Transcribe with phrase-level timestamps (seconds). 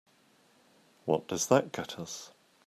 [1.05, 2.31] What does that get us?